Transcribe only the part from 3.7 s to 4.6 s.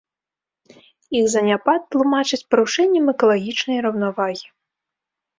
раўнавагі.